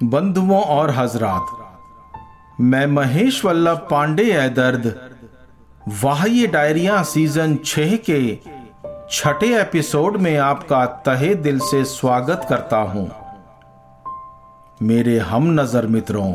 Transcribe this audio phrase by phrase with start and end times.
[0.00, 1.46] बंधुओं और हजरात,
[2.60, 4.86] मैं महेश वल्लभ पांडे है दर्द।
[6.02, 8.38] वाह डायरिया सीज़न छह के
[9.10, 13.10] छठे एपिसोड में आपका तहे दिल से स्वागत करता हूँ।
[14.80, 16.32] मेरे हम नज़र मित्रों,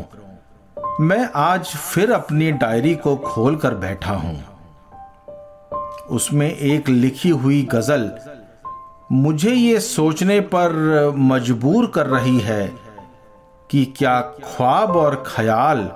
[1.00, 4.38] मैं आज फिर अपनी डायरी को खोलकर बैठा हूँ।
[6.10, 8.10] उसमें एक लिखी हुई गज़ल
[9.12, 12.85] मुझे ये सोचने पर मजबूर कर रही है।
[13.70, 15.92] कि क्या ख्वाब और ख्याल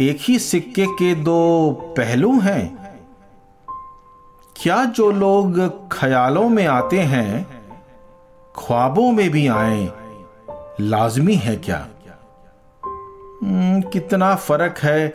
[0.00, 2.84] एक ही सिक्के के दो पहलू हैं?
[4.62, 5.60] क्या जो लोग
[5.92, 7.46] ख्यालों में आते हैं
[8.56, 9.92] ख्वाबों में भी आए
[10.80, 11.86] लाजमी है क्या?
[13.44, 15.08] हम्म, कितना फ़र्क है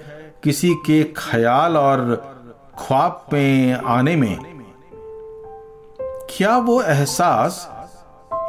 [0.44, 2.16] किसी के ख्याल और
[2.80, 4.40] ख्वाब में आने में।
[6.38, 7.72] क्या वो एहसास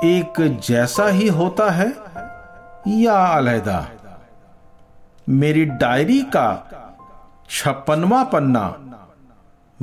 [0.05, 2.10] एक जैसा ही होता है?
[2.89, 3.89] या अलहदा,
[5.29, 6.49] मेरी डायरी का
[7.51, 8.67] छप्पनवा पन्ना।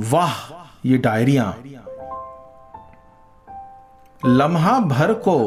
[0.00, 0.34] वाह,
[0.84, 1.54] ये डायरिया।
[4.26, 5.38] लम्हा भर को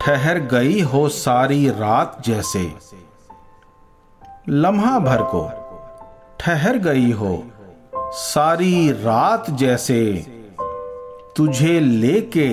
[0.00, 2.74] ठहर गई हो सारी रात जैसे।
[4.48, 5.48] लम्हा भर को
[6.40, 7.42] ठहर गई हो
[8.12, 10.02] सारी रात जैसे।
[11.36, 12.48] तुझे लेके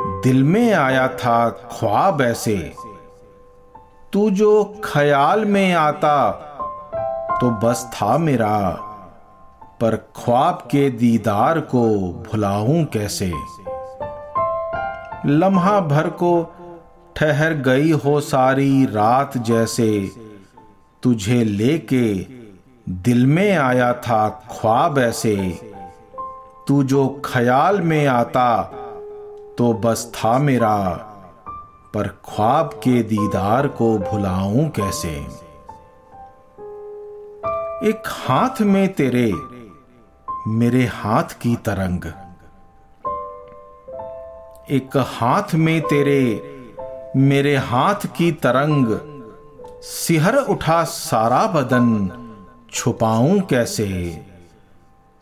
[0.00, 2.74] दिल में आया था ख्वाब ऐसे।
[4.14, 6.30] तू जो ख्याल में आता
[7.40, 8.70] तो बस था मेरा।
[9.80, 13.32] पर ख्वाब के दीदार को भुलाऊं कैसे?
[15.26, 16.54] लम्हा भर को
[17.16, 20.10] ठहर गई हो सारी रात जैसे।
[21.02, 22.26] तुझे लेके
[22.88, 25.36] दिल में आया था ख्वाब ऐसे।
[26.68, 28.62] तू जो ख्याल में आता
[29.58, 31.10] तो बस था मेरा।
[31.94, 35.10] पर ख्वाब के दीदार को भुलाऊं कैसे?
[37.88, 39.32] एक हाथ में तेरे,
[40.46, 42.04] मेरे हाथ की तरंग।
[44.70, 46.42] एक हाथ में तेरे,
[47.16, 48.98] मेरे हाथ की तरंग।
[49.82, 52.10] सिहर उठा सारा बदन,
[52.72, 54.22] छुपाऊं कैसे?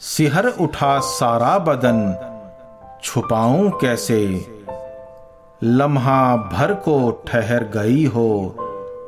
[0.01, 2.15] सिहर उठा सारा बदन,
[3.03, 4.53] छुपाऊं कैसे?
[5.65, 8.57] लम्हा भर को ठहर गई हो,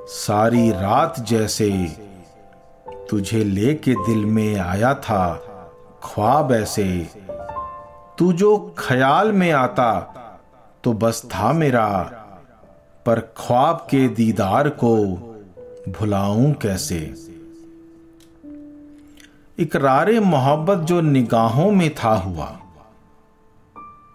[0.09, 1.71] सारी रात जैसे।
[3.11, 5.35] तुझे लेके दिल में आया था
[6.03, 7.11] ख्वाब ऐसे।
[8.19, 10.01] तू जो ख्याल में आता
[10.85, 12.03] तो बस था मेरा।
[13.07, 14.97] पर ख्वाब के दीदार को
[15.89, 17.15] भुलाऊं कैसे?
[19.59, 22.59] इकरार मोहब्बत जो निगाहों में था हुआ।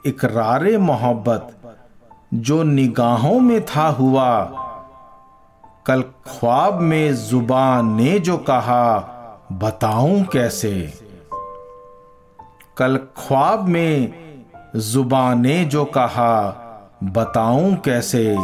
[0.05, 1.55] इकरार मोहब्बत
[2.33, 4.43] जो निगाहों में था हुआ।
[5.85, 8.99] कल ख्वाब में ज़ुबान ने जो कहा,
[9.51, 10.93] बताऊँ कैसे?
[12.77, 14.13] कल ख्वाब में
[14.75, 16.65] ज़ुबान ने जो कहा,
[17.03, 18.37] बताऊँ कैसे?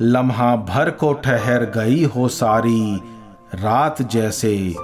[0.00, 2.96] लम्हा भर को ठहर गई हो सारी
[3.54, 4.74] रात जैसे।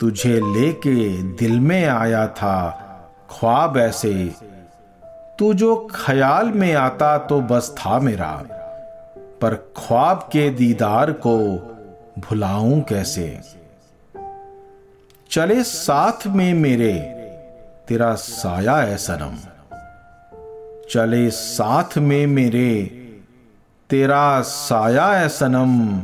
[0.00, 2.70] तुझे लेके दिल में आया था
[3.30, 4.34] ख्वाब ऐसे।
[5.38, 8.32] तू जो ख्याल में आता तो बस था मेरा,
[9.40, 11.38] पर ख्वाब के दीदार को
[12.18, 13.40] भुलाऊं कैसे?
[15.30, 16.92] चले साथ में मेरे,
[17.88, 19.36] तेरा साया है सनम।
[20.90, 22.82] चले साथ में मेरे,
[23.90, 26.00] तेरा साया है सनम।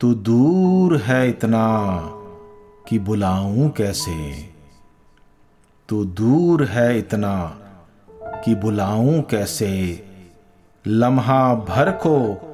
[0.00, 1.98] तू दूर है इतना
[2.88, 4.48] कि बुलाऊं कैसे?
[5.88, 7.58] तू दूर है इतना
[8.44, 10.04] कि बुलाऊं कैसे?
[10.86, 12.48] लम्हा भर को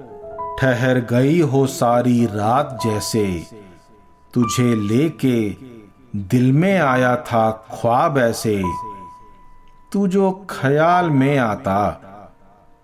[0.60, 3.47] ठहर गई हो सारी रात जैसे।
[4.34, 5.56] तुझे लेके
[6.16, 8.62] दिल में आया था ख्वाब ऐसे।
[9.93, 12.05] तू जो ख्याल में आता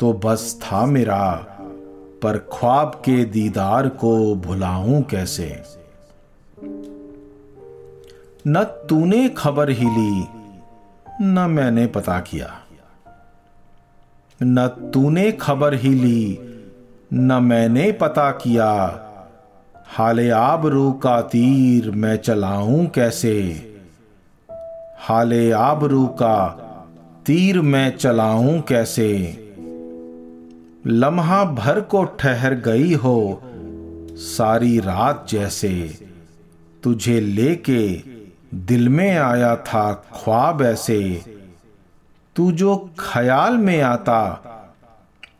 [0.01, 1.47] तो बस था मेरा,
[2.23, 5.63] पर ख्वाब के दीदार को भुलाऊं कैसे?
[8.47, 10.27] न तूने खबर ही ली,
[11.21, 12.64] न मैंने पता किया।
[14.43, 16.39] न तूने खबर ही ली,
[17.13, 19.01] न मैंने पता किया।
[19.87, 23.39] हाले आबरू का तीर मैं चलाऊं कैसे?
[24.99, 26.49] हाले आबरू का
[27.27, 29.41] तीर मैं चलाऊं कैसे?
[30.87, 33.43] लम्हा भर को ठहर गई हो
[34.17, 35.99] सारी रात जैसे।
[36.83, 38.03] तुझे लेके
[38.55, 41.34] दिल में आया था ख्वाब ऐसे।
[42.37, 44.21] तू जो ख्याल में आता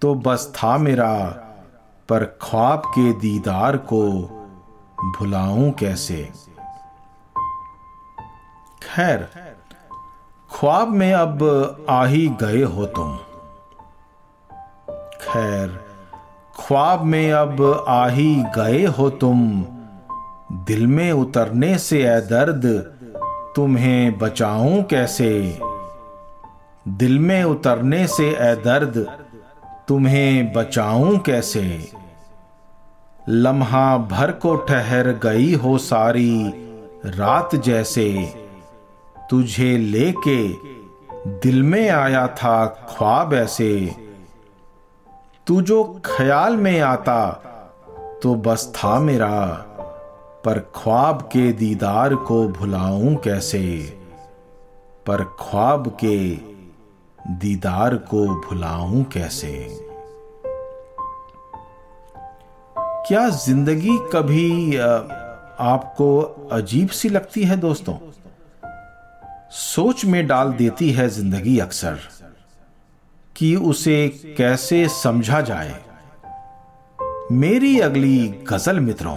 [0.01, 1.15] तो बस था मेरा,
[2.09, 4.03] पर ख्वाब के दीदार को
[5.19, 6.23] भुलाऊं कैसे?
[8.83, 9.29] खैर,
[10.51, 13.17] ख्वाब में अब आ ही गए हो तुम।
[15.23, 15.69] खैर,
[16.57, 19.65] ख्वाब में अब आ ही गए हो तुम।
[20.65, 22.67] दिल में उतरने से ए दर्द,
[23.57, 25.59] तुम्हें बचाऊं कैसे?
[26.89, 29.19] दिल में उतरने से ए दर्द,
[29.89, 31.93] तुम्हें बचाऊं कैसे?
[33.29, 36.53] लम्हा भर को ठहर गई हो सारी
[37.07, 38.35] रात जैसे,
[39.31, 40.49] तुझे लेके
[41.27, 43.97] दिल में आया था ख्वाब ऐसे।
[45.47, 47.31] तू जो ख्याल में आता
[48.23, 49.47] तो बस था मेरा,
[50.45, 53.99] पर ख्वाब के दीदार को भुलाऊं कैसे?
[55.07, 56.54] पर ख्वाब के
[57.29, 59.69] दीदार को भुलाऊं कैसे?
[62.77, 66.21] क्या ज़िंदगी कभी आपको
[66.53, 67.95] अजीब सी लगती है दोस्तों?
[69.51, 71.99] सोच में डाल देती है ज़िंदगी अक्सर
[73.37, 75.83] कि उसे कैसे समझा जाए।
[77.33, 79.17] मेरी अगली गज़ल मित्रों